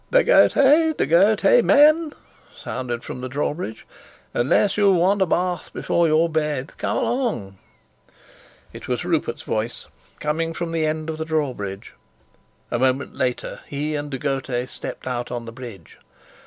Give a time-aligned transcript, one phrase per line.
[0.09, 2.11] "De Gautet, De Gautet, man!"
[2.55, 3.85] sounded from the drawbridge.
[4.33, 7.59] "Unless you want a bath before your bed, come along!"
[8.73, 9.85] It was Rupert's voice,
[10.19, 11.93] coming from the end of the drawbridge.
[12.71, 15.99] A moment later he and De Gautet stepped out on the bridge.